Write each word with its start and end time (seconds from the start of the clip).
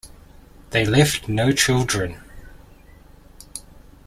They 0.71 0.83
left 0.83 1.27
no 1.29 1.51
children. 1.51 2.19